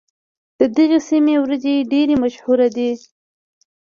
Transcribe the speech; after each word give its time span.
د 0.59 0.61
دغې 0.77 0.99
سيمې 1.09 1.35
وريجې 1.39 1.75
ډېرې 1.91 2.15
مشهورې 2.23 2.67
دي. 2.75 2.89